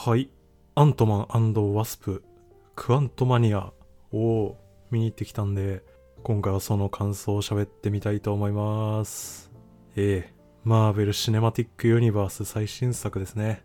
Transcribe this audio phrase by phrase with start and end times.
[0.00, 0.30] はい。
[0.76, 2.22] アントマンワスプ、
[2.76, 3.72] クアントマニア
[4.12, 4.56] を
[4.92, 5.82] 見に行ってきたんで、
[6.22, 9.50] 今回はその感想を喋ってみたいと思います。
[9.96, 13.64] ええマーベル・シネマティック・ユニバース最新作ですね。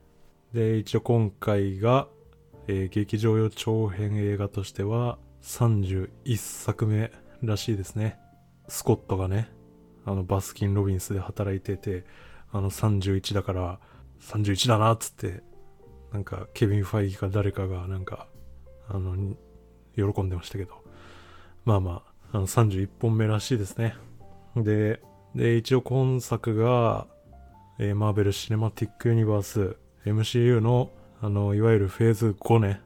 [0.54, 2.08] で、一応今回が、
[2.68, 7.12] えー劇場用長編映画としては31作目
[7.44, 8.18] らしいですね。
[8.68, 9.52] スコットがね、
[10.04, 12.06] あのバスキン・ロビンスで働いてて、
[12.52, 13.80] あの31だから
[14.20, 15.44] 31だなっつって、
[16.14, 18.28] なんかケビン・ファイギーか誰かがなんか、
[18.88, 19.36] あの、
[19.96, 20.84] 喜んでましたけど、
[21.66, 23.96] まあまあ、あの31本目らしいですね。
[24.56, 25.02] で、
[25.36, 27.08] で、一応今作が、
[27.80, 29.76] えーマーベル・シネマティック・ユニバース
[30.06, 32.82] MCU の、あの、いわゆるフェーズ5ね、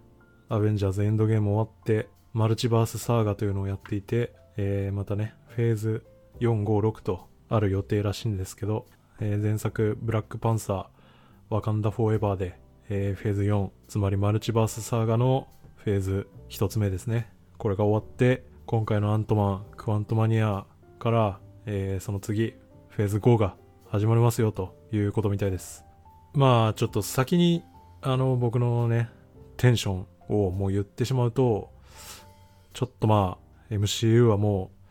[0.48, 6.06] アベンジャーズ・エンドゲーム終わって、マルチバース・サーガというのをやっていて、えーまたね、フェーズ
[6.40, 8.86] 4、5、6とある予定らしいんですけど、
[9.20, 10.86] えー前作、ブラックパンサー、
[11.50, 12.58] ワカンダ・フォーエバーで、
[12.90, 17.30] えーフェーズ4、つまりマルチバース・サーガのフェーズ1つ目ですね。
[17.58, 20.66] これが終わって、今回のアントマン、クワントマニア
[21.00, 22.56] から、えーその次、
[22.88, 23.56] フェーズ5が
[23.90, 25.84] 始まりますよということみたいです。
[26.34, 27.64] まあ、ちょっと先に、
[28.02, 29.10] あの、僕のね、
[29.58, 31.72] テンションをもう言ってしまうと、
[32.74, 33.38] ちょっとま
[33.70, 34.88] あ、MCU はもう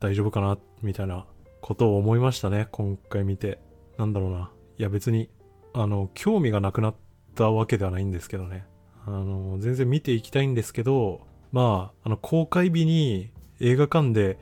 [0.00, 1.26] 大丈夫かな、みたいな
[1.60, 3.58] ことを思いましたね、今回見て。
[3.98, 4.50] なんだろうな。
[4.78, 5.28] いや別に、
[5.72, 6.94] あの、興味がなくなっ
[7.34, 8.64] たわけではないんですけどね。
[9.06, 14.38] あの、全然見ていきたいんですけど、まあ、あの、公開日に映画館で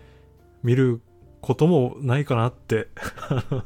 [0.62, 1.00] 見る
[1.40, 2.88] こともないかなって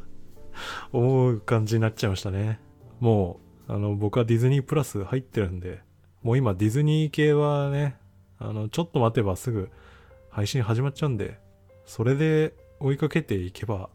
[0.93, 2.61] 思う感じになっちゃいましたね。
[3.01, 5.81] もう、あの、僕はディズニープラス入ってるんで、
[6.23, 7.97] もう今ディズニー系はね、
[8.39, 9.71] あの、ちょっと待てばすぐ
[10.31, 11.39] 配信始まっちゃうんで、
[11.85, 13.91] それで追いかけていけば、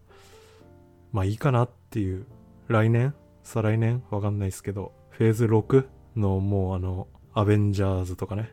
[1.11, 2.25] まあいいかなっていう、
[2.67, 3.13] 来年？
[3.43, 4.03] 再来年？
[4.11, 8.51] わかんないですけど、フェーズ6のもうあの、アベンジャーズとかね、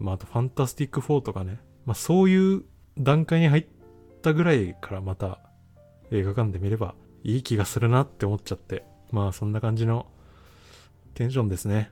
[0.00, 2.62] まああとファンタスティック4とかね、まあそういう
[2.96, 3.66] 段階に入っ
[4.22, 5.40] たぐらいからまた
[6.10, 6.94] 映画館で見れば
[7.24, 10.06] いい気がするなって思っちゃって、まあそんな感じの
[11.12, 11.90] テンションですね。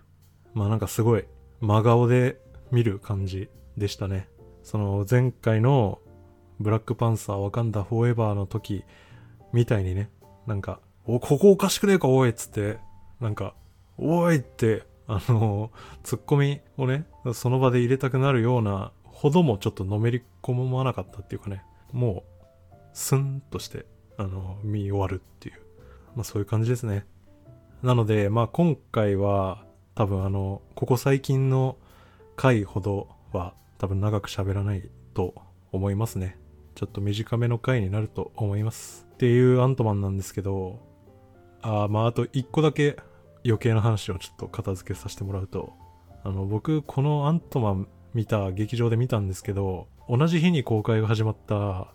[0.54, 1.26] まあなんかすごい
[1.60, 4.30] 真顔で見る感じでしたね。
[4.62, 5.98] その前回の
[6.58, 8.82] ブラックパンサーワカンダフォーエバーの時
[9.52, 10.08] みたいにね、
[10.46, 12.78] なんか、お、ここおかしくねえかおいっつって、
[13.20, 13.52] なんか、
[14.00, 15.70] おいって、あの、
[16.02, 21.62] ツッコミをね、その場で入れたくなるようなほどもちょっとのめり込まなかったっていうかね、
[21.92, 22.24] も
[22.72, 25.56] う、スンとして、あの、見終わるっていう、
[26.16, 27.04] まあそういう感じですね。
[27.82, 31.76] なので、まあ今回は、多分あの、ここ最近の
[32.36, 35.34] 回ほどは多分長く喋らないと
[35.72, 36.38] 思いますね。
[36.74, 39.06] ちょっと短めの回になると思います。
[39.12, 40.78] っていうアントマンなんですけど、
[41.60, 42.96] あまああと一個だけ
[43.44, 45.72] 余計な話をちょっと片付けさせてもらうと、
[46.24, 51.92] あの僕このアントマン見た劇場で見たんですけど、同じ日に公開が始まった、あ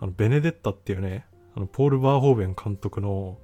[0.00, 3.38] のベネデッタっていうね、あのポール・バーホーベン監督の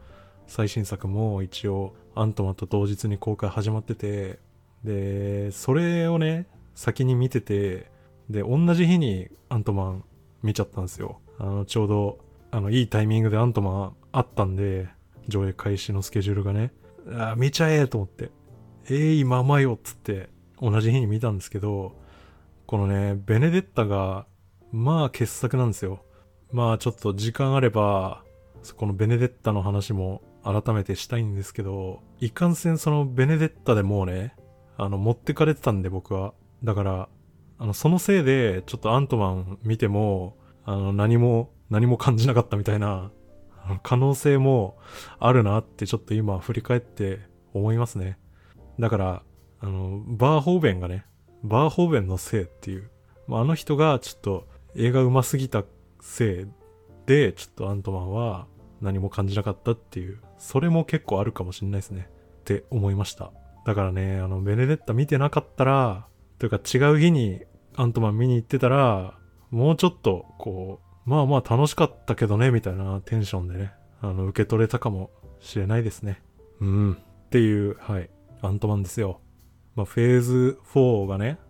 [0.47, 4.39] 最新作も一応アントマンと同日に公開始まってて、
[4.85, 7.91] で、それをね、先に見てて、
[8.29, 10.05] で、同じ日にアントマン
[10.43, 11.21] 見ちゃったんですよ。
[11.39, 12.19] あの、ちょうど、
[12.51, 14.89] あの、いいタイミングでアントマンあったんで、
[15.29, 16.73] 上映開始のスケジュールがね、
[17.09, 18.31] あ見ちゃえと思って、
[18.87, 20.29] えー、今まよっつって、
[20.61, 21.97] 同じ日に見たんですけど、
[22.67, 24.27] このね、ベネデッタが、
[24.73, 26.05] まあ傑作なんですよ。
[26.53, 28.23] まあちょっと時間あれば、
[28.77, 34.35] このベネデッタの話も改めてしたいんですけど、いかんせんそのベネデッタでもうね、
[34.77, 36.35] あの、持ってかれてたんで僕は。
[36.63, 37.09] だから、
[37.59, 43.11] あの、そのせいで、ちょっとアントマン見ても、あの、何も、何も感じなかったみたいな、
[43.83, 44.79] 可能性も
[45.19, 47.21] あるなってちょっと今振り返って
[47.53, 48.19] 思いますね。
[48.79, 49.23] だから、
[49.61, 51.05] あの、バーホーベンがね、
[51.43, 52.91] バーホーベンのせいっていう、
[53.29, 55.65] あの人がちょっと映画上手すぎた
[56.01, 56.47] せい
[57.07, 58.47] で、ちょっとアントマンは
[58.81, 62.09] 何も感じなかったっていう、それも結構あるかもしれないですね。
[62.41, 63.33] って思いました。
[63.67, 66.07] だからね、あの、ベネデッタ見てなかったら、
[66.39, 67.43] というか違う日に
[67.77, 69.19] アントマン見に行ってたら、
[69.51, 75.11] もうちょっと、こう、まあまあ楽しかったけどね、みたいなテンションでね、あの、受け取れたかも
[75.41, 76.23] しれないですね。
[76.61, 76.93] うん。
[76.93, 78.09] っていう、はい、
[78.43, 79.21] アントマンですよ。
[79.75, 81.41] まあ、フェーズ4がね、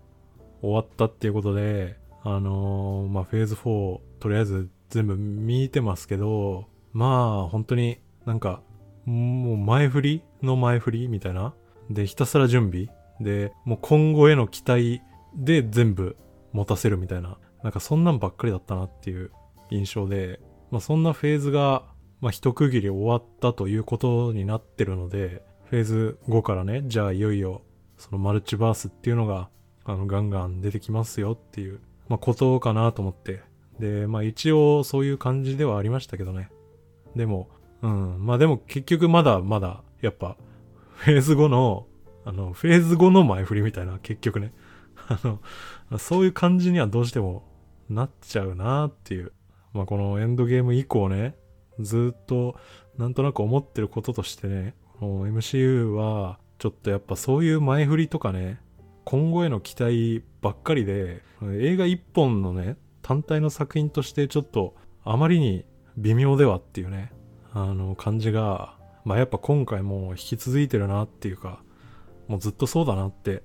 [0.62, 6.64] 終わったっていうことで、あのーまあ、フェーズ4、とりあえず全部見てますけど、
[6.94, 8.62] まあ、本当になんか、
[9.04, 11.54] もう前振りの前振りみたいな。
[11.90, 12.88] で、ひたすら準備。
[13.20, 15.02] で、もう今後への期待
[15.34, 16.16] で全部
[16.52, 17.36] 持たせるみたいな。
[17.62, 19.30] なんかそんなんばっかりだったなっていう
[19.70, 20.40] 印象で、
[20.70, 21.84] まあそんなフェーズが、
[22.20, 27.62] まあ一区切り終わったということになってるので、フェーズ5からね、じゃあいよいよ、
[27.96, 29.49] そのマルチバースっていうのが、
[29.84, 33.43] あの、ガンガン出てきますよっていう、まあ、ことかなと思って。
[33.78, 36.50] で、まあ一応そういう感じではありましたけどね。
[37.16, 37.49] でも、
[37.82, 40.37] うん、まあでも結局まだまだ、やっぱ、
[40.96, 41.87] フェーズ5の、
[42.25, 44.52] あの、フェーズ5の前振りみたいな、結局ね。
[45.08, 45.19] あ
[45.90, 47.44] の、そういう感じにはどうしても
[47.88, 49.32] なっちゃうなっていう。
[49.72, 51.34] まあこのエンドゲーム以降ね、
[51.78, 52.56] ずっと
[52.99, 58.61] なんとなく思ってることとしてね、MCU はちょっとやっぱそういう前振りとかね、
[59.05, 64.75] 今後への期待ばっかりで、映画一本のね、単体の作品としてちょっと
[65.05, 65.64] あまりに
[65.96, 67.12] 微妙ではっていうね、
[67.52, 71.62] あの感じが、まあやっぱ今回も引き続いてるなっていうか、
[72.28, 73.43] もうずっとそうだなって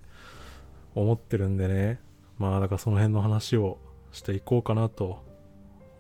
[0.93, 1.99] 思ってるんでね、
[2.37, 3.79] まあだからその辺の話を
[4.11, 5.24] していこうかなと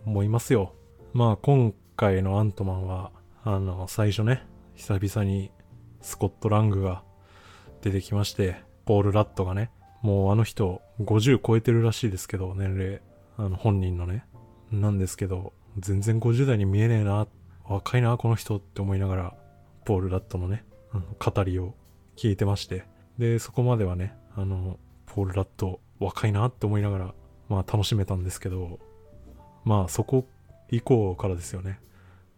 [0.05, 0.73] 思いますよ。
[1.13, 3.11] まあ今回のアントマンは、
[3.43, 5.51] あの、最初ね、久々に
[6.01, 7.03] スコット・ラングが
[7.81, 9.71] 出てきまして、ポール・ラットがね、
[10.01, 13.01] もうあの人50超えてるらしいですけど、年齢、
[13.37, 14.25] あの本人のね。
[14.71, 17.27] なんですけど、全然50代に見えねえな、
[17.67, 19.35] 若いな、この人って思いながら、
[19.85, 21.75] ポール・ラットのね、あの語りを
[22.15, 22.85] 聞いてまして。
[23.17, 27.13] で、そこまではね、あの、ポール・ラット若いなって思いながら、
[27.49, 28.79] まあ楽しめたんですけど、
[29.65, 30.25] まあそこ
[30.71, 31.79] 以降からですよね。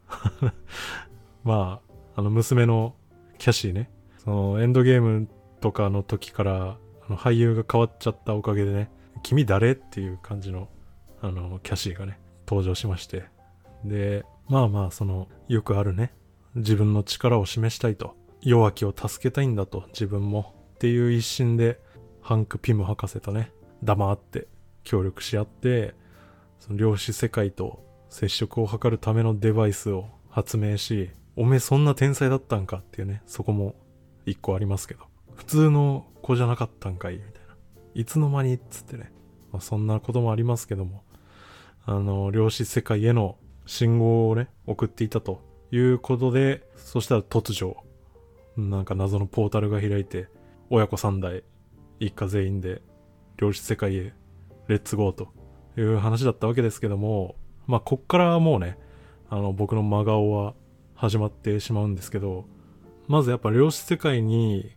[1.43, 1.81] ま
[2.15, 2.95] あ、あの娘の
[3.37, 5.27] キャシーね、そのエンドゲーム
[5.61, 6.77] とかの時から、
[7.07, 8.89] あの俳優が変わっちゃったおかげでね、
[9.23, 9.71] 君誰？
[9.71, 10.69] っていう感じの、
[11.21, 13.25] あの、キャシーがね、登場しまして。
[13.83, 16.13] で、まあまあ、その、よくあるね、
[16.55, 20.53] 自分の力を示したいと、弱きを助けたいんだと、自分も。
[20.75, 21.79] っていう一心で、
[22.21, 23.51] ハンク・ピム博士とね、
[23.83, 24.47] 黙って
[24.83, 25.95] 協力し合って、
[26.59, 33.75] その量子世界と接触を図るためのデバイスを発明し、おめえそんな天才だったんかっていうね、そこも
[34.25, 35.01] 一個ありますけど。
[35.35, 37.55] 普通の子じゃなかったんかいみたいな。
[37.93, 39.11] いつの間にっつってね。
[39.51, 41.03] まあ、そんなこともありますけども。
[41.85, 47.77] あの、量子世界への信号をね、送っていたということで、そしたら突如、
[48.57, 50.27] なんか謎のポータルが開いて、
[50.69, 51.43] 親子3代、
[51.99, 52.81] 一家全員で、
[53.37, 54.13] 量子世界へ、
[54.67, 55.29] レッツゴーと
[55.77, 57.35] いう話だったわけですけども、
[57.67, 58.77] まあ、こっからもうね、
[59.29, 60.53] あの、僕の真顔は
[60.95, 62.45] 始まってしまうんですけど、
[63.07, 64.71] まずやっぱ量子世界に、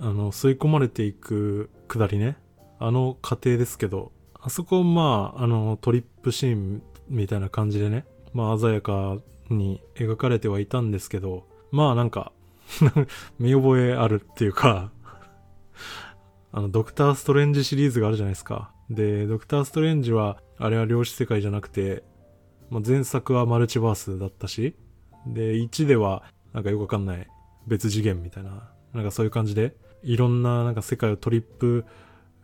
[0.00, 2.36] あの、吸い込まれていくくだりね。
[2.80, 9.18] あの過程ですけど、あそこまあ、あの、トリップシーンみたいな感じでね、まあ鮮やか
[9.48, 12.32] に描かれてはいたんですけど、まあなんか
[13.38, 14.90] 見覚えあるっていうか
[16.52, 18.73] あの、ドクターストレンジシリーズがあるじゃないですか。
[18.90, 22.04] で、ドクターストレンジは、あれは量子世界じゃなくて、
[22.70, 24.74] まあ、前作はマルチバースだったし、
[25.26, 27.26] で、1では、なんかよくわかんない
[27.66, 31.84] 別次元みたいな、なんかそういう感じで、いろんななんか世界をトリップ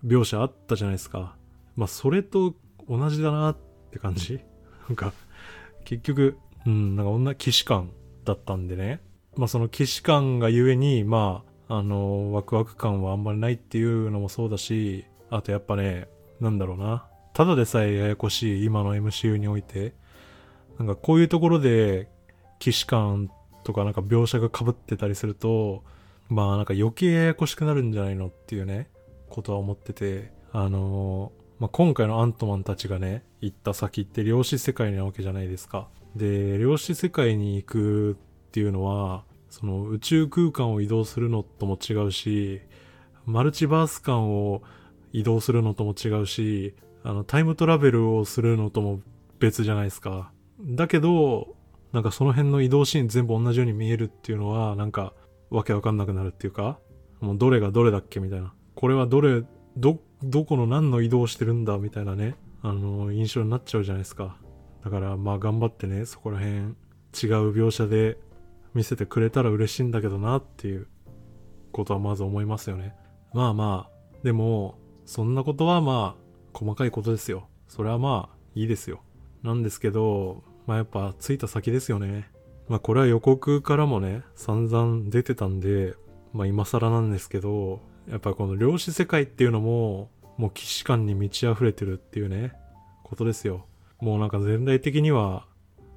[0.05, 1.37] 描写あったじゃないですか。
[1.77, 2.55] まあ、それと
[2.89, 3.57] 同じだなっ
[3.91, 4.41] て感じ
[4.89, 5.13] なんか、
[5.85, 7.91] 結局、うん、なんか女騎士感
[8.25, 9.03] だったんでね。
[9.37, 16.09] まあ、その騎士感がゆえに、まあ、あの、ワクワク感はあんまりないっていうのもそうだし、あとやっぱね、
[16.41, 17.07] なんだろうな。
[17.33, 19.95] ただでさえややこしい今の MCU において、
[20.79, 22.09] なんかこういうところで
[22.59, 23.31] 騎士感
[23.65, 25.85] とかなんか描写が被ってたりすると、
[26.29, 28.89] まあなんか余計ややこしくなるんじゃないのっていうね、
[29.29, 35.89] ことは思ってて、あのー、まあ、今回のアントマンたちがね、行った先って量子世界なわけじゃないですか。
[36.17, 42.63] で、量子世界に行くっていうのは、その宇宙空間を移動するのとも違うし、
[43.27, 44.63] マルチバース間を
[45.13, 49.01] 移動するのとも違うし、あの、タイムトラベルをするのとも
[49.39, 50.33] 別じゃないですか。
[50.61, 51.57] だけど、
[51.93, 55.15] なんかその辺の移動シーン全部同じように見えるっていうのは、なんか、
[55.51, 56.79] わけわかんなくなるっていうか、
[57.21, 58.53] もうどれがどれだっけみたいな。
[58.75, 59.43] これはどれ、
[59.77, 64.37] ど、どこの何の移動してるんだみたいなね、あの、印象になっちゃうじゃないですか。
[64.85, 66.75] だから、まあ頑張ってね、そこら辺、違う
[67.53, 68.19] 描写で
[68.75, 70.87] 見せてくれたら嬉しいんだけどなっていう
[71.73, 72.95] ことはまず思いますよね。
[73.35, 74.79] まあまあ、でも、
[75.11, 77.49] そんなことはまあ、細かいことですよ。
[77.67, 79.03] それはまあ、いいですよ。
[79.43, 82.31] なんですけど、まあやっぱ着いた先ですよね。
[82.69, 85.95] まあこれは予告からもね、散々出てたんで、
[86.33, 92.53] まあ今更なんですけど、やっぱこの量子世界っていうのも、もう既視感に満ち溢れてるっていうね、
[93.03, 93.67] ことですよ。
[93.99, 95.45] もうなんか全体的には、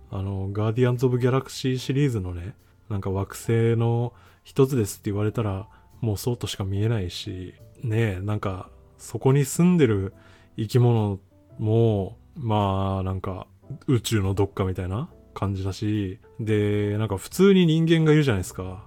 [0.10, 2.56] あの、ガーディアンズ・オブ・ギャラクシーシリーズのね、
[2.90, 4.12] なんか惑星の
[4.44, 5.68] 一つですって言われたら、
[6.02, 7.54] もうそうとしか見えないし、
[7.84, 8.72] ねえ、なんか、
[9.04, 10.14] そこに住んでる
[10.56, 11.20] 生き物
[11.60, 13.48] も、まあ、なんか、
[13.86, 18.86] 宇宙のどっかみたいな感じだし、で、なんか普通に人間がいるじゃないですか。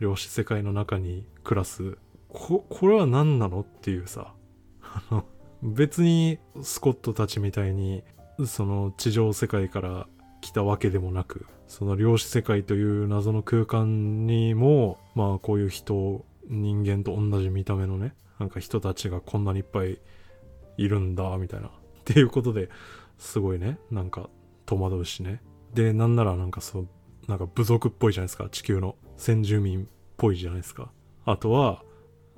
[0.00, 1.96] 量子世界の中に暮らす、
[2.28, 4.34] こ、これは何なのっていうさ、
[4.82, 5.24] あの、
[5.62, 8.02] 別にスコットたちみたいに、
[8.44, 10.08] その地上世界から
[10.40, 20.00] 来たわけでもなく、その量子世界という謎の空間にも、まあこういう人、人間と同じ見た目のね、なんか人たちがこんなにいっぱい
[20.76, 21.68] いるんだ、みたいな。
[21.70, 21.70] っ
[22.04, 22.70] ていうことで、
[23.16, 24.28] すごいね、なんか
[24.66, 25.40] 戸惑うしね。
[25.74, 26.88] で、なんならなんかそう、
[27.28, 30.90] なんか部族っぽいじゃないですか、地球の先住民っぽいじゃないですか。
[31.24, 31.84] あとは、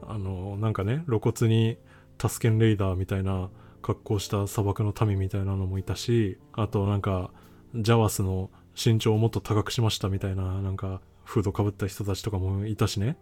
[0.03, 1.79] あの、なんかね、露骨に
[2.19, 3.49] タスケンレイダーみたいな
[3.81, 7.31] 格好した砂漠の民みたいなのもいたし、あとなんか、
[7.75, 13.17] ジャワスの身長をもっと高くしましたみたいな、なんか、フードかぶった人たちとかもいたしね。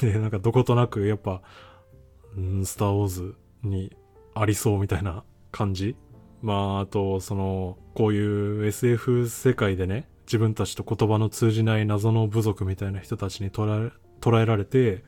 [0.00, 1.42] で、なんかどことなくやっぱ、
[2.38, 3.96] んスターウォーズに
[4.34, 5.96] ありそうみたいな感じ。
[6.42, 15.04] まあ、あと、その、こういう SF 世界でね、自分たちと言葉の通じない謎の部族みたいな人たちに捉え、捉えられて、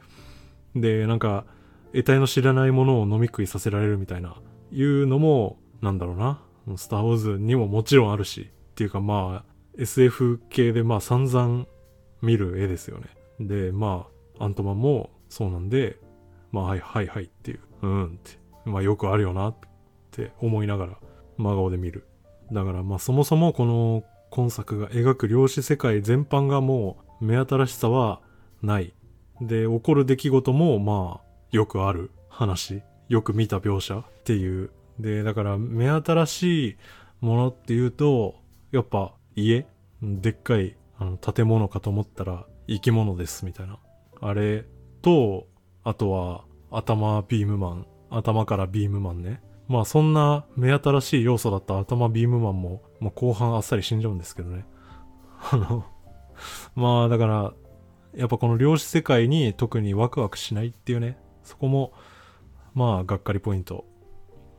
[0.74, 1.44] で、なんか、
[1.92, 4.36] 得体の知らないものを飲み食いさせられるみたいな、
[4.70, 6.42] いうのも、なんだろうな。
[6.76, 11.66] スターウォーズにももちろんあるし、っていうかまあ、SF 系でまあ散々
[12.20, 13.06] 見る絵ですよね。
[13.40, 14.06] で、ま
[14.38, 15.98] あ、アントマンもそうなんで、
[16.52, 19.56] まあ、はいはいはいっていう、うんって、まあよくあるよなっ
[20.10, 20.98] て思いながら
[21.38, 22.06] 真顔で見る。
[22.52, 28.20] だからまあそもそもこの今作が描く量子世界全般がもう目新しさは
[28.62, 28.94] ない。
[29.40, 32.82] で、起こる出来事もまあよくある話。
[33.08, 34.70] よく見た描写っていう。
[34.98, 36.76] で、だから目新しい
[37.20, 38.36] ものっていうと、
[38.70, 39.66] やっぱ家
[40.02, 43.78] でっかいあの建物かと思ったら生き物ですみたいな。
[44.20, 44.64] あれ
[45.02, 45.46] と、
[45.84, 47.86] あとは頭ビームマン。
[48.10, 49.40] 頭からビームマンね。
[49.68, 54.66] まあそんな目新しい要素だった頭ビームマンも、まあ、後半あっさり死んじゃうんですけどね。
[55.50, 55.84] あの
[56.74, 57.54] まあだから、
[58.14, 61.92] やっぱこの量子世界に特にワクワクしないっていうね、そこも、
[62.74, 63.86] まあがっかりポイント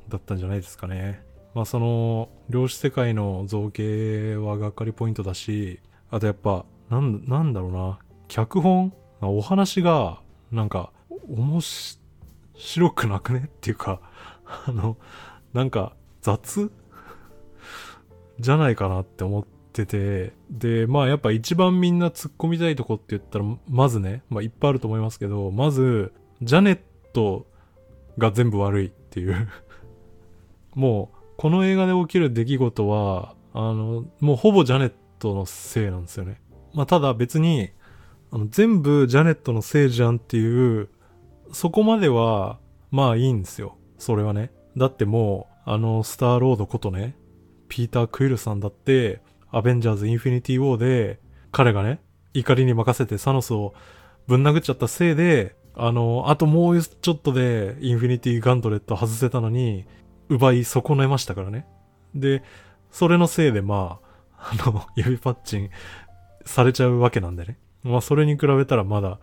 [0.10, 1.24] だったんじゃないですかね。
[1.53, 8.94] まあその、量子世界の造形はがっかりポイントだし、あとやっぱ、なん、なんだろうな、脚本？
[9.22, 10.92] お話が、なんか、
[11.27, 11.62] 面
[12.56, 13.46] 白くなくね？
[13.48, 14.01] っていうか、
[14.68, 14.98] あの、
[15.53, 16.72] なんか、雑？
[18.39, 26.80] じゃないかなって思ってて、で、まあやっぱ一番みんな突っ込みたいとこって言ったら、まずね、まあいっぱいあると思いますけど、まず、ジャネッ
[27.13, 27.48] ト
[28.18, 29.50] が全部悪いっていう。
[30.75, 36.42] もう、この映画で起きる出来事は、あの、もうほぼジャネットのせいなんですよね。
[36.74, 37.70] まあただ別に、
[38.32, 40.89] あの全部ジャネットのせいじゃんっていう、
[41.53, 42.60] そこまでは、
[42.91, 43.77] まあいいんですよ。
[43.98, 44.51] それはね。
[44.75, 47.15] だってもう、あの、スターロードことね、
[47.69, 51.19] ピーター・クイルさんだって、アベンジャーズ・インフィニティ・ウォーで、
[51.51, 52.01] 彼がね、
[52.33, 53.74] 怒りに任せてサノスを
[54.27, 59.86] ぶん殴っちゃったせいで、あの、あともうちょっとでインフィニティ・ガントレット外せたのに、
[60.29, 61.67] 奪い損ねましたからね。
[62.15, 62.43] で、
[62.91, 64.00] それのせいでま
[64.38, 65.69] あ、あの、指パッチン
[66.45, 67.57] されちゃうわけなんでね。
[67.83, 69.19] まあそれに比べたらまだ、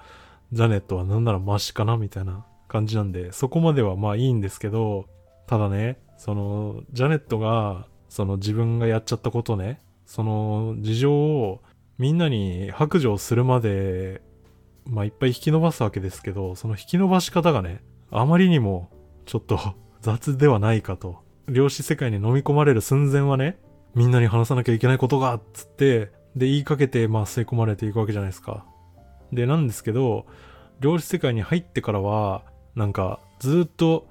[0.53, 5.07] ジャネットはなんならマシかなみたいな感じなんで、そこまではまあいいんですけど、
[5.47, 11.63] ただね、その、ジャネットが、その自分がやっちゃったことね、その事情を
[11.99, 14.23] みんなに白状するまで、
[14.85, 18.91] まあいっぱい引き伸ばすわけですけど、その引き伸ばし方がね、あまりにも
[19.27, 19.59] ちょっと
[20.03, 21.19] 雑ではないかと。
[21.47, 23.59] 量子世界に飲み込まれる寸前はね、
[23.95, 28.65] みんなに話さなきゃいけないことが、つって、で、言いかけて、まあ、吸い込まれていくわけじゃないですか。
[29.33, 30.27] で、なんですけど、
[30.81, 32.43] 量子世界に入ってからは、
[32.75, 34.09] なんか、ずっと、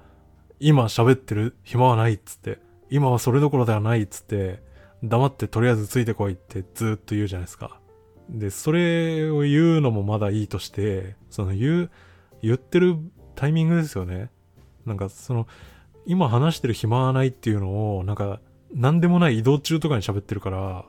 [0.58, 2.58] 今喋ってる暇はないっつって、
[2.90, 4.62] 今はそれどころではないっつって、
[5.02, 7.80] 黙ってとりあえずついてこいってずっと言うじゃないですか。
[8.28, 11.90] で、それを言うのもまだいいとして、その言う、
[12.42, 12.96] 言ってる
[13.34, 14.30] タイミングですよね。
[14.86, 15.46] なんかその、
[16.06, 18.40] 今話してる暇はないっていうのを、なんか、
[18.74, 20.84] なんでもない移動中とかに喋ってるから、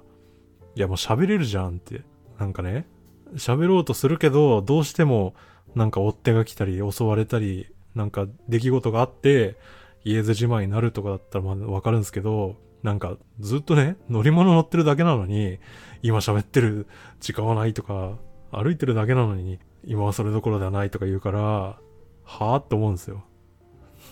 [0.75, 2.01] いやもう喋れるじゃんって。
[2.39, 2.87] なんかね、
[3.35, 5.33] 喋ろうとするけど、どうしても、
[5.75, 9.57] なんか追っ手が来たり、襲われたり、なんか出来事があって、
[10.03, 15.59] 言えずじまいになるとかだったらまあわかるんですけど、なんかずっとね、乗り物乗ってるだけなのに、
[16.01, 16.87] 今喋ってる
[17.19, 18.17] 時間はないとか、
[18.51, 23.23] 歩いてるだけなのに、今はそれどころではないとか言うから、はぁって思うんですよ。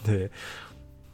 [0.05, 0.31] で、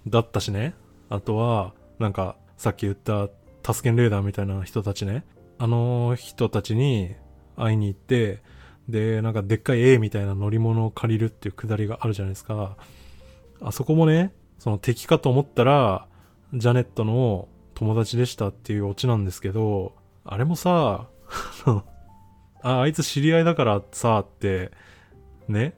[0.07, 0.75] だったしね。
[1.09, 3.29] あとは、なんか、さっき言った
[3.63, 5.25] タスケンレーダーみたいな人たちね。
[5.57, 7.15] あの人たちに
[7.57, 8.41] 会いに行って、
[8.89, 12.77] で、なんかでっかい A みたいな乗り物を借りるっていうくだりがあるじゃないですか。
[13.61, 16.07] あそこもね、その敵かと思ったら、
[16.53, 21.07] ジャネットの友達でしたっていうオチなんですけど、あれもさ、
[22.61, 24.71] あ、あいつ知り合いだからさ、って、
[25.47, 25.75] ね、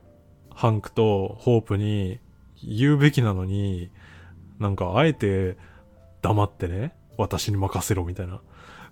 [0.54, 2.20] ハンクとホープに
[2.64, 3.90] 言うべきなのに、
[4.60, 5.58] なんかあえて
[6.22, 8.42] 黙ってね、私に任せろみたいな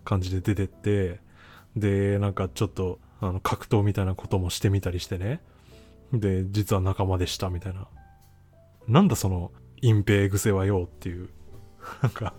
[0.03, 1.19] 感じで出てって、
[1.75, 5.41] で、なんかちょっと、あの、格闘みたいなこともしてみたりしてね。
[6.13, 7.87] で、実は仲間でしたみたいな。
[8.87, 9.51] なんだその
[9.81, 11.29] 隠蔽癖はよっていう。
[12.01, 12.33] なんか、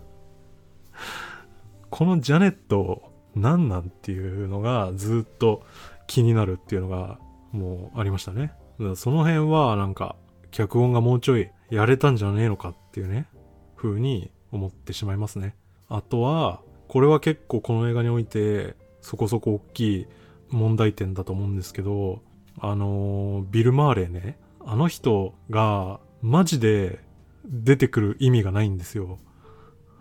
[1.89, 5.63] このジャネット何なんっていうのがずっと
[6.07, 7.19] 気になるっていうのが
[7.51, 8.53] もうありましたね。
[8.95, 10.15] その辺はなんか
[10.51, 13.27] 脚本がもうちょいやれたんじゃねえのかっていうね、
[13.75, 15.55] 風に思ってしまいますね。
[15.89, 18.75] あとは、これは結構この映画において
[19.07, 20.07] そこそこ大きい
[20.49, 22.21] 問題点だと思うんですけど、
[22.59, 26.99] あのビル・マーレーね、あの人がマジで
[27.45, 29.17] 出てくる意味がないんですよ。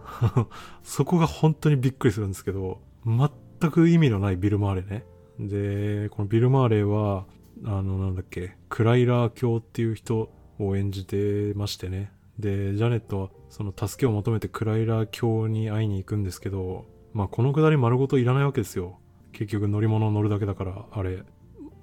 [0.83, 5.05] そこが本当にびっくりするんですけど、全く意味のないビル・マーレーね。
[5.39, 7.27] で、このビル・マーレーは、
[7.65, 12.11] あの、なんだっけ、クライラー教っていう人を演じてましてね。
[12.41, 16.87] で、ジャネットはその助けを求めてクライラー教に会いに行くんですけど、
[17.17, 18.99] まあこのくだり丸ごといらないわけですよ。
[19.33, 21.23] 結局乗り物乗るだけだから、あれ。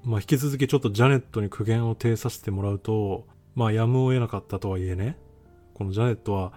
[0.03, 3.25] まあ引き続きちょっとジャネットに苦言を呈させてもらうと、
[3.55, 5.17] まあやむを得なかったとはいえね、
[5.73, 6.53] このジャネットは、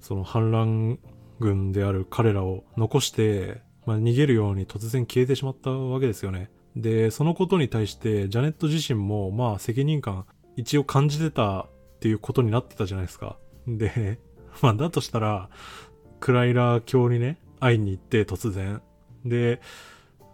[0.00, 0.98] その反乱
[1.40, 6.50] 軍である彼らを残して、まあ逃げるように突然消えてしまったわけですよね。
[6.74, 10.24] で、そのことに対して、ジャネット自身も、まあ責任感
[10.56, 11.68] 一応感じてたっ
[12.00, 13.36] ていうことになってたじゃないですか。
[13.66, 14.20] で、
[14.62, 15.50] まあだとしたら、
[16.18, 18.80] クライラー教にね、会いに行って突然。
[19.24, 19.60] で、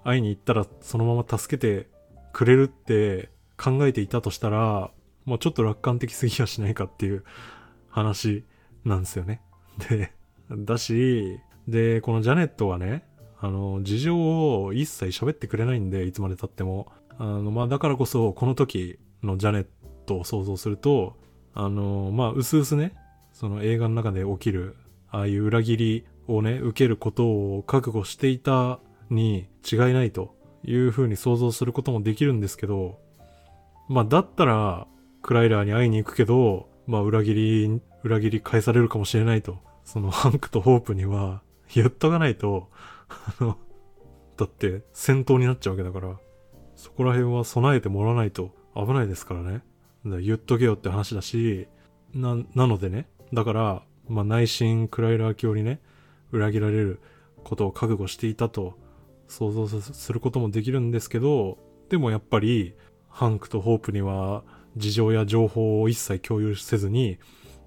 [0.04, 1.88] 会いに行ったらそのまま助けて
[2.32, 4.90] くれるって考えていたとしたら、
[5.24, 7.24] もうちょっと楽観的すぎやしないかっていう
[7.88, 8.44] 話
[8.84, 9.40] なんですよね。
[9.88, 10.12] で、
[10.50, 13.04] だし、で、このジャネットはね、
[13.40, 14.16] あの、事情
[14.64, 16.92] を一切喋ってくれないんで、いつまで経っても。
[17.18, 19.66] あの、まあ、だからこそ、この時のジャネッ
[20.06, 21.16] トを想像すると、
[21.54, 22.94] あの、まあ、うすうすね、
[23.32, 24.76] その映画の中で起きる、
[25.10, 28.80] ああいう裏切りをね、受けることを覚悟していた
[29.10, 32.98] に違いないというふうに想像することもできるんですけど、
[33.88, 34.86] まあ、だったら、
[35.22, 39.58] クライラーに会いに行くけど、まあ、裏切り、裏切り返されるかもしれないと。
[39.84, 41.42] その、 ハンクとホープには、
[41.74, 42.68] 言っとかないと、
[43.08, 43.58] あの、
[44.36, 46.18] だって、戦闘になっちゃうわけだから、
[46.74, 49.62] そこら辺は備えてもらわないと危ないですからね。
[50.04, 51.68] だ言っとけよって話だし、
[52.14, 55.80] な、なのでね、だから、まあ、内心クライラー教にね、
[56.32, 57.00] 裏切られる
[57.44, 58.74] ことを覚悟していたと
[59.28, 62.74] 想像することもできるんですけど、でもやっぱり、
[63.08, 64.42] ハンクとホープには
[64.76, 67.18] 事情や情報を一切共有せずに、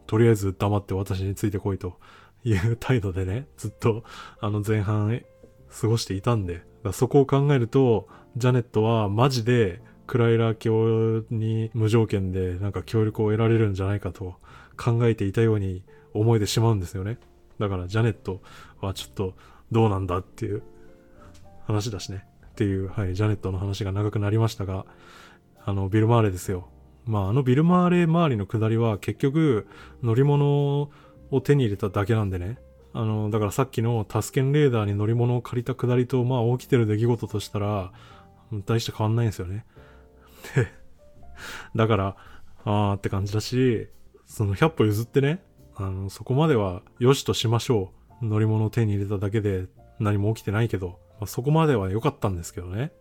[0.07, 1.99] とりあえず黙って私についてこいと
[2.43, 4.03] いう態度でね、ずっと
[4.39, 5.21] あの前半
[5.69, 14.35] 過ごしていたんで、そこを考えると、ジャネットはマジでクライラー教に無条件でなんか協力を得られるんじゃないかと
[14.77, 17.17] 考えていたように思えてしまうんですよね。
[17.59, 18.41] だからジャネット
[18.81, 19.35] はちょっと
[19.71, 20.63] どうなんだっていう
[21.65, 22.25] 話だしね。
[22.47, 24.85] っていう、はい、ジャネットの話が長くなりましたが、
[25.65, 26.69] あの、ビル・マーレですよ。
[27.05, 29.67] まあ、あのビル・マーレ周りの下りは結局
[30.01, 30.89] 乗り物
[31.31, 32.57] を手に入れただけなんでね。
[32.93, 37.91] あの、だからさっきのタスケンレーダーに乗り物を借りた下りと、まあ起きてる出来事としたら、
[38.65, 39.65] 大して変わんないんですよね。
[40.55, 40.67] で、
[41.75, 42.15] だから、
[42.63, 43.89] あーって感じだし、
[44.25, 45.43] その100歩譲ってね、
[45.75, 48.25] あの、そこまでは良しとしましょう。
[48.25, 49.67] 乗り物を手に入れただけで
[49.99, 52.91] 何も起きてないけど、まあ、そこまでは良かったんですけどね。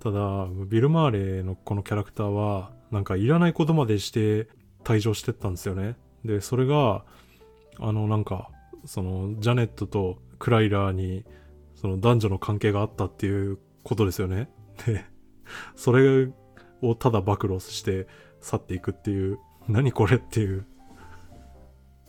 [0.00, 4.48] ただ、ビル・マーレーのこのキャラクターは、なんかいらないことまでして
[4.84, 5.96] 退場してったんですよね。
[6.24, 7.04] で、それが、
[7.78, 8.50] あの、なんか、
[8.84, 11.24] その、ジャネットとクライラーに、
[11.74, 14.50] その男女の関係があったっていうことですよね。
[14.86, 15.04] で、
[15.74, 16.28] それ
[16.82, 18.06] をただ暴露して
[18.40, 20.66] 去っていくっていう、何これっていう。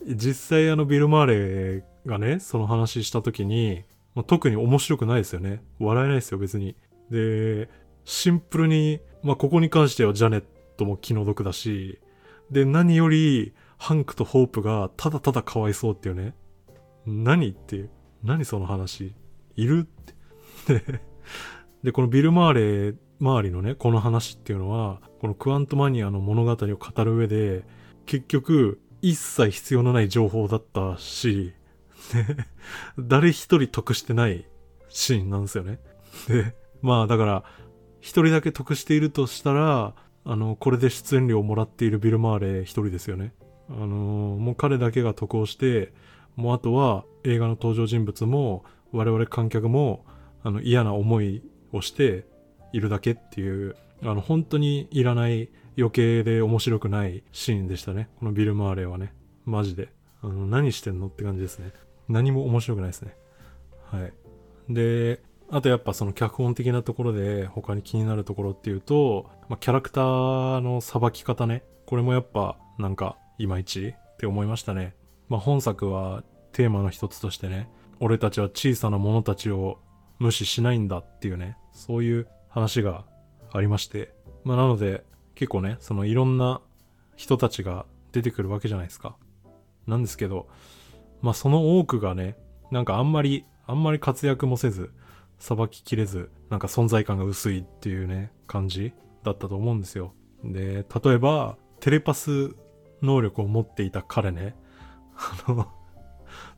[0.06, 3.84] 実際あのビル・マーレがね、その話した時に、
[4.14, 5.62] まあ特に面白くないですよね。
[5.78, 6.76] 笑えないですよ、別に。
[7.10, 7.68] で、
[8.04, 10.44] シンプルに、まあ、ここに関してはジャネッ
[10.76, 11.98] トも気の毒だし、
[12.50, 16.34] で、何より、ハンクとホープがただただかわいそうっていうね。
[17.06, 17.90] 何っていう。
[18.24, 19.14] 何その話。
[19.56, 21.00] いるって。
[21.84, 27.64] で、このビル・マーレ周りのね、この話っていうのは、このクアントマニアの物語を語る上で、
[28.06, 31.52] 結局、一切必要のない情報だったし、
[32.12, 32.44] で
[32.98, 34.46] 誰一人得してない
[34.88, 35.80] シーンなんですよね。
[36.28, 37.44] で、まあだから、
[38.00, 43.32] 一人だけ得しているとしたら、あの、これで出演料をもらっているビル・マーレ一人ですよね。
[43.70, 45.92] あのーもう彼だけが得をして、
[46.36, 50.06] もうあとは映画の登場人物も、我々観客も、
[50.42, 52.26] あの、嫌な思いをして、
[52.72, 58.08] いるだけっていう、あの、本当にいらない余計で面白くないシーンでしたね。
[58.18, 59.12] このビル・マーレーはね。
[59.44, 59.88] マジで。
[60.22, 61.72] あの、何してんのって感じですね。
[62.08, 63.16] 何も面白くないですね。
[63.84, 64.12] はい。
[64.68, 71.62] で、あとやっぱその脚本的なところで他に気になるところっていうと、まあ、キャラクターのさばき方ね。
[71.86, 74.94] これもやっぱなんかいまいちって思いましたね。
[75.28, 79.78] まあ、本作はテーマの一つとしてね、俺たちは小さな者たちを
[80.18, 83.04] 無視しないんだっていうね、そういう話が
[83.52, 84.14] ありまして。
[84.44, 86.60] まあ、なので結構ね、そのいろんな
[87.16, 89.16] 人たちが出てくるわけじゃないですか。
[89.86, 90.48] なんですけど、
[91.22, 92.36] まあその多くがね、
[92.70, 94.92] なんかあんまり、あんまり活躍もせず、
[95.38, 98.92] さばききれず、なんか存在感が薄いっていうね、感じ
[99.24, 100.12] だったと思うんですよ。
[100.44, 102.54] で、例えば、テレパス
[103.02, 104.56] 能力を持っていた彼ね、
[105.46, 105.68] あの、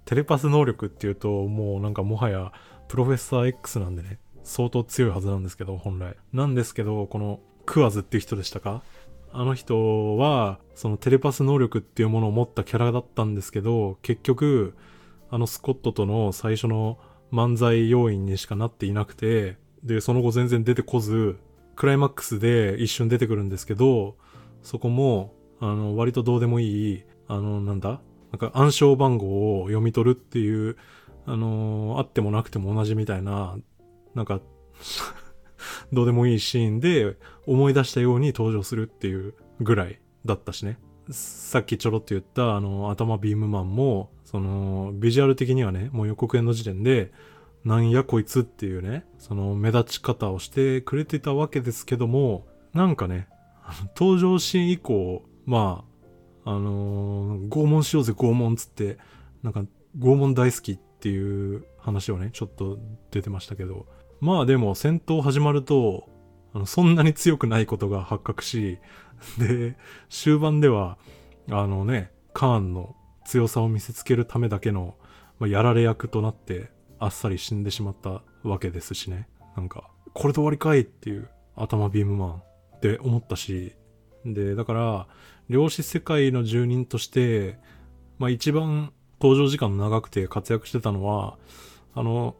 [0.04, 2.52] テレパス能力っていうと、もうなんかもはや、
[2.88, 6.16] プロフェッサー X なんでね、相当強いはずなんですけど、本来。
[6.32, 8.82] なんですけど、この、クワズっていう人でしたか？
[9.32, 14.74] あの人は、そのテレパス能力っていうものを持ったキャラだったんですけど、結局、
[15.30, 16.98] あのスコットとの最初の
[17.32, 21.38] 漫才要員にしかなっていなくて、で、その後全然出てこず、
[21.76, 24.16] クライマックスで一瞬出てくるんですけど、
[24.62, 28.00] そこも、あの、割とどうでもいい、あの、なんだ？
[28.32, 30.76] なんか暗証番号を読み取るっていう、
[31.26, 33.56] あのあってもなくても同じみたいな、
[34.14, 34.40] なんか
[35.92, 40.78] どうでもいいシーンで思い出したように登場するっていうぐらいだったしね。
[41.10, 47.12] さっきちょろっと言ったあの頭ビームマンも、そのビジュアル的にはね、もう予告編の時点で、
[47.64, 53.28] なんやこいつっていうね、その目立ち方をしてくれてたわけですけども、なんかね、
[53.98, 55.84] 登場シーン以降、ま
[56.44, 58.98] あ、あのー、拷問しようぜ拷問つって、
[59.42, 59.64] なんか
[59.98, 62.78] 拷問大好きっていう話をね、ちょっと
[63.10, 63.86] 出てましたけど、
[64.20, 66.08] まあでも戦闘始まると、
[66.52, 68.78] あのそんなに強くないことが発覚し、
[69.38, 69.76] で、
[70.08, 70.98] 終盤では、
[71.50, 74.96] あのね、カーンの強さを見せつけるためだけの、
[75.38, 79.28] まあ、やられ役となって、あっさり死んでしまったわけですしね。
[79.56, 82.42] なんか、これで終わりかいっていう頭ビームマン
[82.76, 83.74] って思ったし、
[84.24, 85.06] で、だから、
[85.48, 87.58] 量子世界の住人として、
[88.18, 91.38] まあ一番登場時間長くて活躍してたのは、
[91.94, 92.36] あの、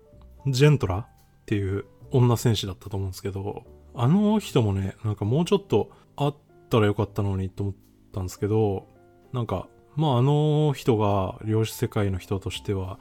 [0.47, 1.09] ジェントラ
[1.51, 3.65] っていう女戦士だったと思うんですけど、
[3.97, 6.37] あの人もね、なんかもうちょっとあっ
[6.69, 7.75] たらよかったのにと思っ
[8.13, 8.87] たんですけど、
[9.33, 13.01] なんか、まああの人が量子世界の人としては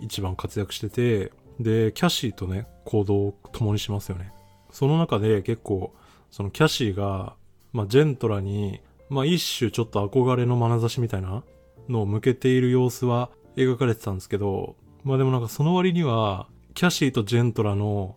[0.00, 4.32] 一番活躍してて、で、キャシーとね、行動を共にしますよね。
[4.72, 5.94] その中で結構、
[6.32, 7.36] そのキャシーが、
[7.72, 11.44] まあジェントラに、まあ一種ちょっと憧れの眼差しみたいな
[11.88, 18.16] のを向けている様子は描かれてたんですけど、まあでもなんかその割には、キャシーとジェントラの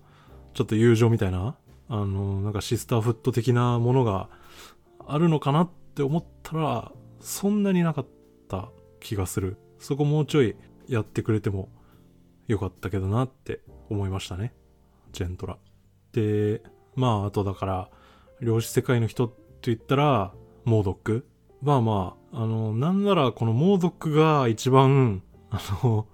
[0.54, 1.56] ちょっと友情みたいな、
[1.90, 4.30] あの、なんかシスターフット的なものが
[5.06, 8.08] あるのかなって思ったら、そんなになかっ
[8.48, 9.58] た気がする。
[9.80, 10.56] そこもうちょい
[10.88, 11.70] やってくれても
[12.48, 14.54] よかったけどなって思いましたね。
[15.12, 15.58] ジェントラ。
[16.14, 16.64] で、
[16.96, 17.90] まあ、あとだから、
[18.42, 20.34] 量子世界の人って言ったら、
[20.66, 21.28] モードック。
[21.62, 26.08] まあまあ、あの、なんならこのモードックが一番、あの、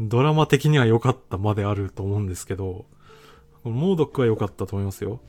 [0.00, 2.86] ドラマ的には良かったまであると思うんですけど、
[3.64, 5.20] モードックは良かったと思いますよ。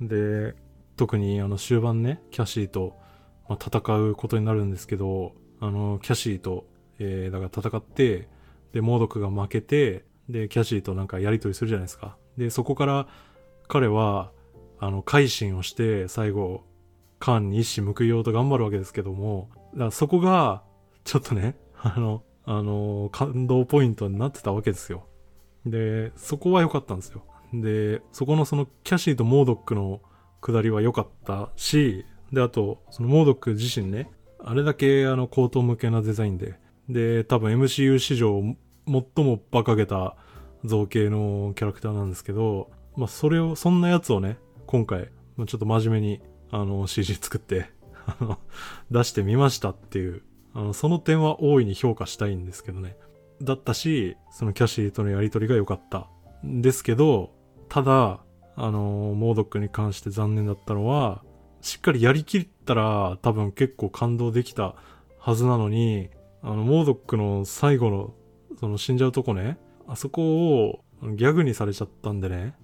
[0.00, 0.54] で、
[0.96, 2.96] 特にあの終盤ね、キャシーと、
[3.48, 6.66] まあ、戦うことになるんですけど、あの、キャシーと、
[6.98, 8.28] えー、だから戦って、
[8.72, 12.16] で、モードックが負けて、で、キャシーとなんかやりとりするじゃないですか。
[12.36, 13.08] で、そこから
[13.68, 14.30] 彼は、
[14.78, 16.64] あの、改心をして、最後、
[17.18, 20.62] カーンに一矢報いようと頑張るわけですけども、だからそこが、
[21.04, 25.06] ちょっとね、あの、あの、感動ポイントになってたわけですよ。
[25.66, 27.22] で、そこは良かったんですよ。
[27.52, 30.00] で、そこのそのキャシーとモードックの
[30.40, 38.42] 下りは良かったし、で、あと、そのモードック自身ね、あれだけあの、高等向けなデザインで、で、多分 MCU 史上
[38.86, 40.16] 最も馬鹿げた
[40.64, 47.70] 造形のキャラクターなんですけど、まあ、それを、そんなやつをね、今回、ちょっと真面目に、あの、CG 作って
[48.90, 50.22] 出してみましたっていう
[50.54, 52.96] あの、その点は大いに評価したいんですけどね。
[53.42, 56.08] だったし、そのキャシーとのやりとりが良かった。
[56.44, 57.30] ですけど、
[57.68, 58.20] ただ、
[58.56, 61.22] あの、モードックに関して残念だったのは、
[61.60, 64.74] しっかりやりきったら多分結構感動できた
[65.18, 66.10] はずなのに、
[66.42, 68.14] あの、モードックの最後の、
[68.58, 70.84] その死んじゃうとこね、あそこを
[71.14, 72.54] ギャグにされちゃったんでね、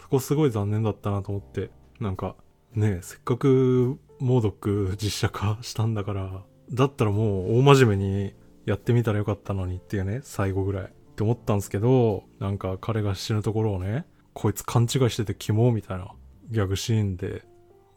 [0.00, 2.36] そこすごい残念だったなと思って、なんか、
[2.74, 8.34] ねせっかくモードック実写化したんだから、だったらもう大真面目に
[8.66, 10.84] やってみたらよかったのにっていうね、最後ぐらい。
[10.84, 16.12] って思ったんですけど、なんか彼が死ぬところをね、こいつ勘違いしててキモみたいな
[16.50, 17.44] ギャグシーンで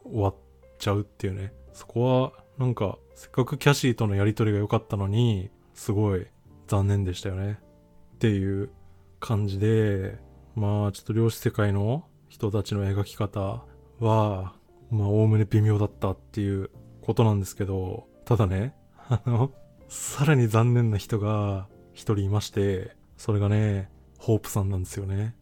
[0.04, 0.34] 終わっ
[0.78, 1.52] ちゃうっていうね。
[1.72, 6.26] そこは、なんか、せっかくキャシーとのやりとりが良かったのに、すごい
[6.66, 7.60] 残念でしたよね。
[8.14, 8.70] っていう
[9.20, 10.18] 感じで、
[10.56, 13.64] まあ、ちょっと量子世界の人たちの描き方
[14.00, 14.54] は、
[14.90, 16.70] まあ、おおむね微妙だったっていう
[17.02, 18.74] ことなんですけど、ただね、
[19.08, 19.52] あの、
[19.88, 25.34] さらに残念な人が一人いまして、それがね、ホープさんなんですよね。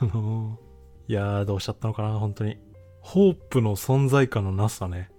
[0.00, 0.58] あの、
[1.06, 2.58] いやー、どうしちゃったのかな、本当に。
[3.00, 5.10] ホープの存在感のなさね。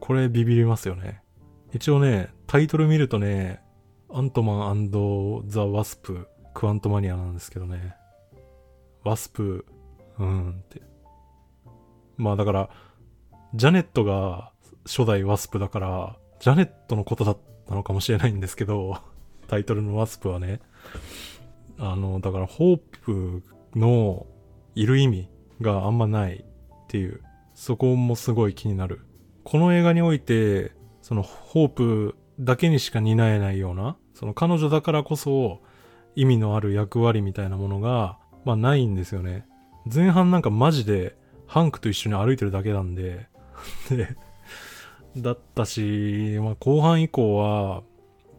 [0.00, 1.22] これビビりますよね。
[1.72, 3.60] 一応ね、タイトル見るとね、
[4.08, 4.90] アントマン
[5.46, 7.94] ザ・ワスプ、クワントマニアなんですけどね。
[9.04, 9.66] ワスプ、
[10.18, 10.82] うんって。
[12.16, 12.70] まあだから、
[13.54, 14.52] ジャネットが
[14.84, 18.98] 初代ワスプだから、ジャネットのことだったのかもしれないんですけど、
[19.48, 20.60] タイトルのワスプはね。
[21.78, 23.42] あの、だからホープ
[23.74, 24.26] の
[24.74, 25.28] いる意味
[25.60, 26.44] があんまないっ
[26.88, 27.22] ていう、
[27.54, 29.00] そこもすごい気になる。
[29.44, 30.72] この映画において、
[31.02, 35.60] そのホープだけにしか担えないような、その彼女だからこそ
[36.14, 39.46] 意味のある役割みたいなものが、まあないんですよね。
[39.92, 43.28] 前半なんかマジでハンクと一緒に歩いてるだけなんで
[43.88, 44.16] で、
[45.22, 47.82] だったし、まあ後半以降は、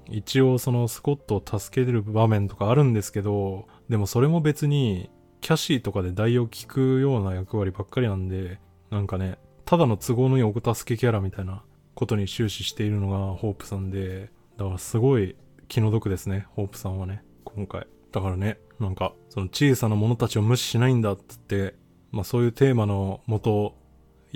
[0.10, 5.10] 一応そのスコットを助ける場面とかあるんですけど、でもそれも別に
[5.42, 8.60] キャシーとかで代を聞くような役割ばっかりなんで、
[8.90, 11.63] なんかね、ただの都合のいいお助けキャラみたいな
[11.94, 15.36] ことに終始しているのがホープさんで、だからすごい
[15.68, 17.88] 気の毒ですね、ホープさんはね、今回。
[18.12, 21.76] だからね、なんか、その小さな者たちを無視しないんだっつって、
[22.12, 23.76] まあそういうテーマのもと、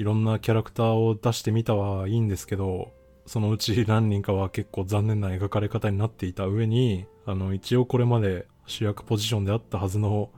[0.02, 2.92] いろんなキャラクターを出してみたはいいんですけど、
[3.28, 10.32] そのうち何人かは結構残念な描かれ方になっていた上に、あの、一応これまで主役ポジションであったはずの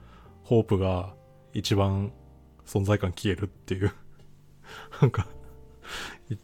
[0.43, 1.13] ホープが
[1.53, 2.11] 一番
[2.65, 3.93] 存在感消えるっていう
[5.01, 5.27] なんか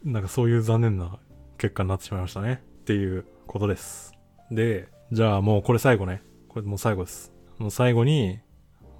[0.05, 1.19] なんかそういう残念な
[1.57, 2.63] 結果になってしまいましたね。
[2.81, 4.13] っていうことです。
[4.49, 6.23] で、じゃあもうこれ最後ね。
[6.47, 7.33] これもう最後です。
[7.57, 8.39] もう最後に、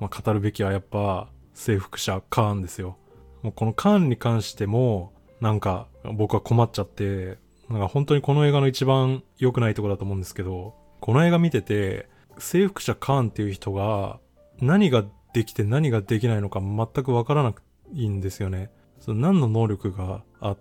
[0.02, 2.98] まあ、語るべきはやっぱ征服者カーンですよ。
[3.42, 7.38] もうこのカーンに関しても、なんか僕は困っちゃって、
[7.70, 14.20] なんか本当にこの映画の一番良くないとこだと思うんですけど、この映画見てて、征服者カーンっていう人が
[14.60, 17.54] 何ができて何ができないのか全くわからな
[17.94, 18.72] いんですよね。
[19.00, 20.58] その何の能力があっ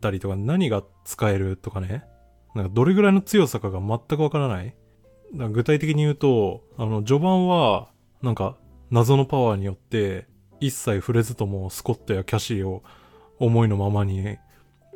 [0.00, 2.04] たりとか何が使えるとかね。
[2.54, 4.74] なんかどれぐらいの強さかが全くわからない。
[5.50, 7.88] 具体的に言うと、あの、序盤は、
[8.22, 8.56] なんか、
[8.90, 10.28] 謎のパワーによって、
[10.66, 12.82] 一切触れずともスコットやキャシーを
[13.38, 14.38] 思いのままに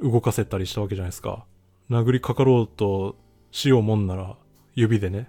[0.00, 1.44] 動かせたりしたわけじゃないですか。
[1.90, 3.16] 殴りかかろうと
[3.50, 4.36] しようもんなら、
[4.74, 5.28] 指でね、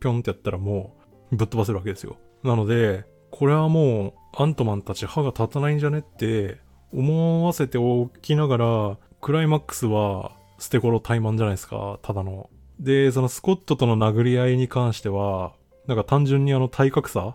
[0.00, 0.96] ぴょんってやったらも
[1.30, 2.16] う、ぶっ飛ばせるわけですよ。
[2.42, 4.12] なので、これはもう、
[4.42, 6.58] アントマンたち歯が立たないんじゃねって
[6.92, 12.48] 思わせておきながら、クライマックスは捨て頃怠慢じゃないですか、ただの。
[12.78, 15.54] で、そのスコットとの殴り合いに関しては、
[15.86, 17.34] なんか単純にあの体格差っ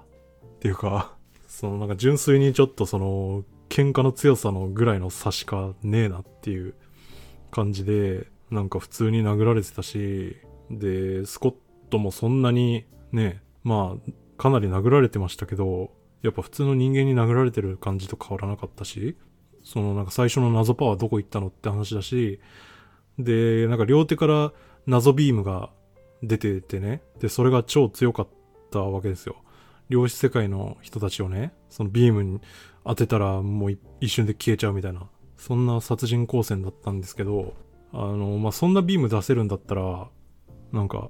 [0.60, 1.16] ていうか、
[1.52, 6.76] そのなんか純粋にちょっとその、喧嘩の強さのぐらいの差しかねえなっていう
[7.52, 10.38] 感じで、なんか普通に殴られてたし、
[10.70, 11.56] で、スコッ
[11.90, 14.12] トもそんなにね、まあ、
[14.42, 19.18] かなり殴られてましたけど、やっぱ普通の人間に殴られてる感じと変わらなかったし、
[19.62, 22.40] そのなんか最初の謎パワーどこ行ったのって話だし、
[23.20, 24.54] で、なんか両手から
[24.88, 25.70] 謎ビームが
[26.24, 28.28] 出ててね、で、それが超強かっ
[28.72, 29.36] たわけですよ。
[29.92, 32.40] 量子世界の人たちをね、そのビームに
[32.86, 37.54] 当てたらもう一瞬で消えちゃうみたいな、そんな殺人光線だったんですけど、
[37.92, 40.08] あの、まあ、そんなビーム出せるんだったら、
[40.72, 41.10] なんか、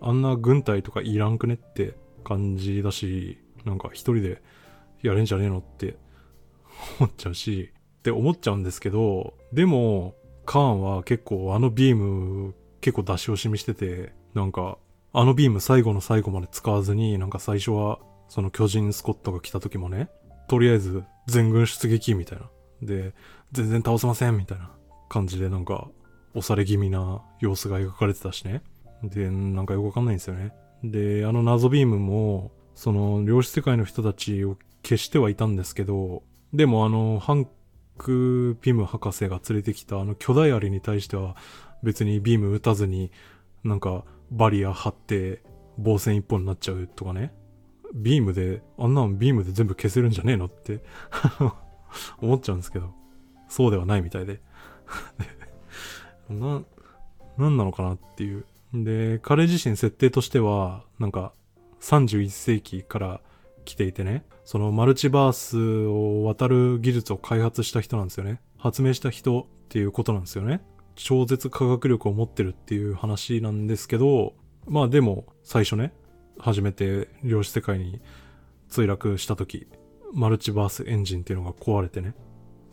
[0.00, 4.42] あんな軍隊とかいらんくねって感じだし、なんか一人で
[5.02, 5.96] やれんじゃねえのって
[6.98, 14.78] 思っちゃうし、って思っちゃうんですけど、でも、カーンは結構あのビーム結構出し惜しみしてて、なんか、
[15.12, 20.10] あのビーム最後の最後まで使わずに、なんか最初は、その巨人スコットが来た時もね、
[20.48, 22.48] とりあえず全軍出撃みたいな。
[22.82, 23.14] で、
[23.52, 24.70] 全然倒せませんみたいな
[25.08, 25.88] 感じでなんか、
[26.34, 28.62] 押され気味な様子が描かれてたしね。
[29.02, 30.52] で、なんかよくわかんないんですよね。
[30.84, 37.48] で、あの謎ビームも、その、量子世界の人たちを消してはいたんですけど、でもあの、ハン
[37.96, 41.36] ク・ピム博士が連れてきたあの巨大アリに対しては、
[41.82, 43.10] 別にビーム撃たずに、
[43.64, 45.42] なんか、バリア張って、
[45.78, 47.32] 防戦一本になっちゃうとかね。
[47.96, 50.82] ビームで、あんなんビームで全部消せるんじゃねえのって
[52.20, 52.94] 思っちゃうんですけど、
[53.48, 54.40] そうではないみたいで
[56.28, 56.62] な、
[57.38, 58.44] なんなのかなっていう
[58.84, 61.32] で、彼自身設定としては、なんか、
[61.80, 63.20] 31世紀から
[63.64, 68.40] 来ていてね、そのマルチバースを渡る技術を開発した人なんですよね。
[68.58, 70.62] 発明した人っていうことなんですよね。
[70.94, 74.34] 超絶科学力を持ってるっていう話なんですけど、
[74.66, 75.92] まあでも最初ね、
[76.38, 78.00] 初めて量子世界に
[78.70, 79.66] 墜落した時、
[80.12, 82.14] マルチバースエンジンっていうのが壊れてね、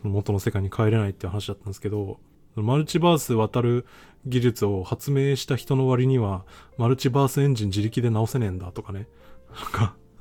[0.04, 2.20] 元の世界に帰れないって話だったんですけど、
[2.56, 3.86] マルチバース渡る
[4.26, 6.46] 技術を発明した人の割には、
[6.78, 9.08] マルチバースエンジン自力で直せねえんだとかね。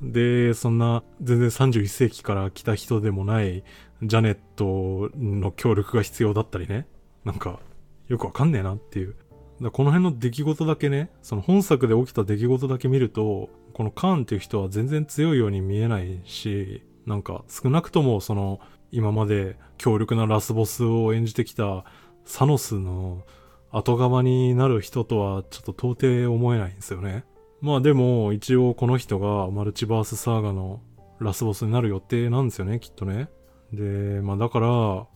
[0.01, 3.63] で、そんな全然31世紀から来た人でもない
[4.01, 6.87] ジャネットの協力が必要だったりね。
[7.23, 7.59] なんか、
[8.07, 9.15] よくわかんねえなっていう。
[9.71, 18.59] この辺の出来事だけね、その本作で起きた出来事だけ見ると、このカーンっていう人は全然強いように見えないし、なんか少なくともその
[18.91, 21.83] 今まで強力なラスボスを演じてきた
[22.25, 23.23] サノスの
[23.71, 27.25] 後釜になる人とはちょっと到底思えないんですよね。
[27.61, 30.81] まあでも一応この人がマルチバースサーガの
[31.19, 33.29] ラスボスになる予定なんですよね、きっとね。
[33.71, 34.67] で、まあだから、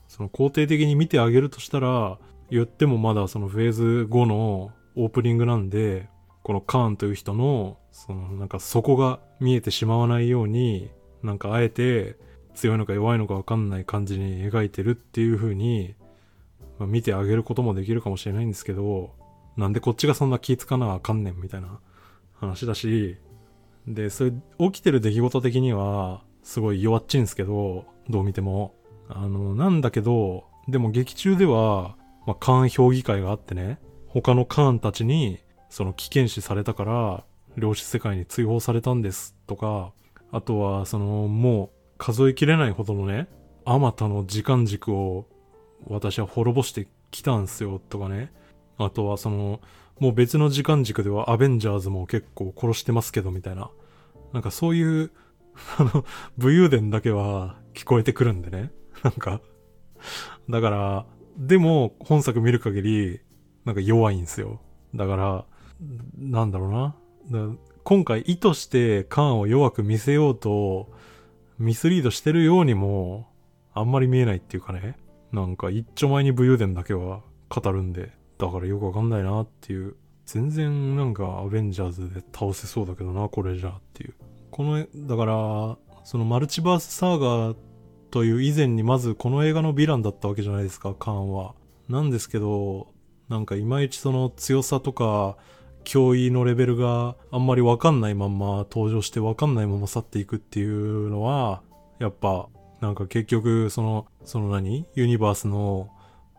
[0.08, 2.18] その肯定的に見てあげるとしたら、
[2.50, 6.10] 言ってもまだそのフェーズ5のオープニングなんで、
[6.44, 10.92] このカーンという人の、そのなんか底が見えてしまわないように、
[11.24, 12.18] なんかあえて
[12.56, 15.96] 強いのか弱いのかわかんない感じに描いてるっていう風に、
[16.80, 19.14] まあ、見てあげることもできるかもしれないんですけど、
[19.58, 21.80] なんでこっちがそんな気ぃつかなあかんねんみたいな
[22.34, 23.18] 話だし、
[23.88, 28.74] で、それ起きてる出来事的には、すごい弱っちいんですけど、どう見ても。
[29.10, 31.96] あの、なんだけど、でも劇中では、
[32.28, 37.24] まあ、カーン評議会があってね、他のカーンたちに、その危険視されたから、
[37.56, 39.94] 量子世界に追放されたんですとか、
[40.32, 43.28] あとは、その、もう、数えきれないほどのね、
[43.66, 45.26] あまたの時間軸を
[45.88, 48.32] 私は滅ぼしてきたんすよとかね。
[48.78, 49.62] あとはその、
[50.00, 53.72] もう別の時間軸ではアベンジャーズも結構殺してますけどみたいな。
[54.34, 55.12] なんかそういう、
[55.78, 56.06] あの、
[56.38, 58.72] 武勇伝だけは聞こえてくるんでね。
[59.04, 59.42] なんか、
[60.50, 61.06] だから、
[61.38, 63.20] でも本作見る限り、
[63.66, 64.60] なんか弱いんですよ。
[64.96, 65.46] だから、
[66.18, 67.56] なんだろうな。
[67.84, 70.92] 今回意図してカーンを弱く見せようと、
[71.60, 73.28] ミスリードしてるようにも、
[73.74, 74.98] あんまり見えないっていうかね。
[75.32, 79.96] なんか一丁前に武勇伝だけは語るんで、だからよくわかんないなっていう。
[80.26, 84.14] 全然なんかアベンジャーズで倒せそうだけどな、これじゃっていう。
[84.52, 87.56] この、だから、そのマルチバースサーガー
[88.18, 91.54] という以前にまずこの映画のヴィランだったわけじゃないですか、カーンは。
[91.88, 92.88] なんですけど、
[93.30, 95.38] なんかいまいちその強さとか、
[95.84, 101.62] 脅威のレベルがあんまりわかんないまんま登場してわかんないまま去っていくっていうのは、
[102.00, 102.50] やっぱ、
[102.82, 104.88] なんか結局、その、その何？
[104.96, 105.92] ユニバースの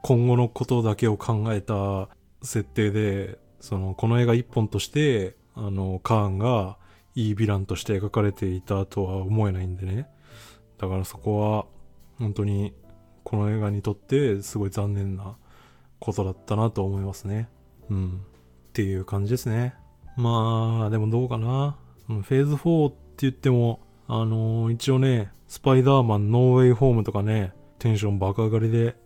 [0.03, 2.09] 今後のことだけを考えた
[2.43, 6.77] 設定で、その、この映画一本として、あの、カーンが
[7.15, 10.09] いいヴィランとして描かれていたとは思えないんでね。
[10.79, 11.67] だからそこは、
[12.19, 12.73] 本当に、
[13.25, 15.37] この映画にとってすごい残念な
[15.99, 17.49] ことだったなと思いますね。
[17.91, 18.21] うん。
[18.69, 19.75] っていう感じですね。
[20.17, 21.77] まあ、でもどうかな。
[22.07, 28.97] フェーズ4って言っても、あのー、一応ね、スパイダーマンノーウェイホームとかね、テンション爆上がりで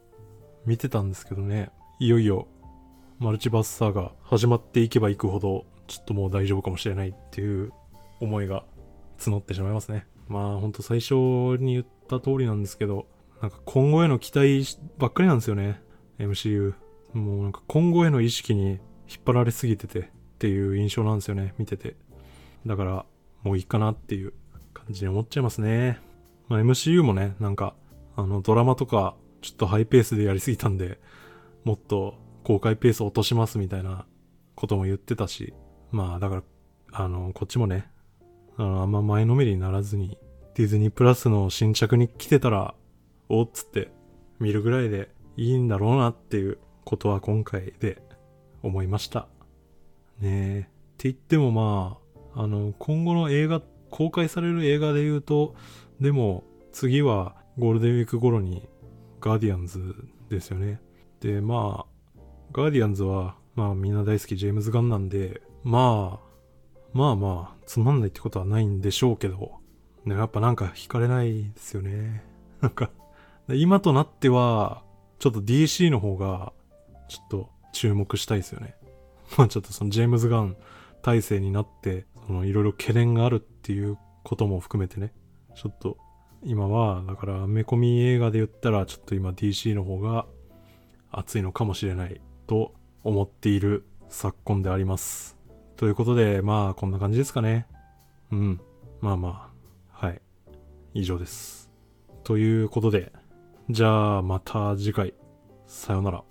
[0.65, 2.47] 見てたんですけどね、いよいよ
[3.19, 7.73] マルチバースサーが始まっていけばいくほど、ちょっともう大丈夫かもしれないっていう
[8.21, 8.65] 思いが
[9.19, 10.07] 募ってしまいますね。
[10.33, 11.15] まあほんと最初
[11.61, 13.07] に言った通りなんですけど、
[13.43, 14.65] なんか今後への期待
[14.97, 15.83] ばっかりなんですよね。
[16.19, 16.73] MCU。
[17.13, 18.79] もうなんか今後への意識に引っ
[19.27, 20.05] 張られすぎててっ
[20.39, 21.97] ていう印象なんですよね、見てて。
[22.65, 23.07] だから、
[23.43, 24.33] もういいかなっていう
[24.73, 26.01] 感じに思っちゃいますね。
[26.49, 27.75] まあ、MCU もね、なんか、
[28.17, 30.99] あの、ドラマとか、ちょっとハイペースでやりすぎたんで、
[31.65, 32.15] もっと
[32.45, 34.07] 公開ペース落としますみたいな
[34.55, 35.53] ことも言ってたし、
[35.91, 36.43] まあ、だから、
[36.93, 37.92] あの、こっちもね、
[38.57, 40.19] あの、あんま前のめりにならずに、
[40.55, 42.75] ディズニープラスの新着に来てたら、
[43.29, 43.91] おっつって
[44.39, 48.03] 見るぐらいでいいんだろうなっていうことは今回で
[48.63, 49.29] 思いました。
[50.21, 50.61] ねえ。
[50.61, 50.65] っ
[50.99, 51.99] て言ってもま
[52.35, 55.55] あ、あの、今後の映画、公開される映画で言うと、
[56.01, 58.69] でも次はゴールデンウィーク頃に
[59.21, 59.95] ガーディアンズ
[60.31, 60.81] ですよね。
[61.21, 62.21] で、まあ、
[62.53, 66.32] ガーディアンズは、まあみんな大好きジェームズ・ガンなんで、まあ、
[66.93, 69.53] まあまあ、つまんないってことはないんでしょうけど、
[70.05, 72.25] ね、やっぱなんか惹かれないですよね。
[72.61, 72.91] なんか、
[73.49, 74.83] 今となっては、
[75.19, 76.53] ちょっと DC の方が、
[77.09, 78.75] ちょっと注目したいですよね。
[79.39, 80.57] まあちょっとそのジェームズ・ガン
[81.03, 85.13] 体制になって、そのいろいろ懸念があるっていうことも含めてね、
[85.55, 85.97] ちょっと
[86.45, 90.27] 今は、だからアメコミ映画で言ったらちょっと今 DC の方が
[91.11, 92.75] 熱いのかもしれないと
[93.05, 95.42] 思っている昨今であります。
[95.83, 97.67] ということで、まあ、こんな感じですかね。
[98.31, 98.61] うん。
[99.01, 99.51] まあま
[99.91, 100.07] あ。
[100.07, 100.23] はい。
[100.95, 101.73] 以上です。
[102.23, 103.13] ということで、
[103.69, 105.13] じゃあまた次回。
[105.67, 106.23] さようなら。